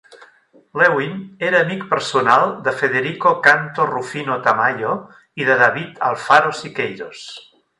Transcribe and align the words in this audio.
Lewin 0.81 1.11
era 1.49 1.59
amic 1.65 1.83
personal 1.91 2.47
de 2.67 2.73
Federico 2.79 3.35
Cantu 3.49 3.87
Rufino 3.93 4.39
Tamayo 4.49 4.97
i 5.43 5.49
de 5.51 5.59
David 5.63 6.05
Alfaro 6.09 6.57
Siqueiros. 6.63 7.25